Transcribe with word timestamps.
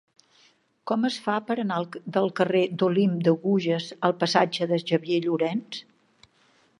Com 0.91 1.03
es 1.09 1.17
fa 1.25 1.35
per 1.49 1.57
anar 1.63 1.77
del 2.15 2.31
carrer 2.39 2.63
d'Olympe 2.83 3.27
de 3.27 3.35
Gouges 3.45 3.91
al 4.09 4.15
passatge 4.25 4.69
de 4.73 4.81
Xavier 4.89 5.21
Llorens? 5.27 5.83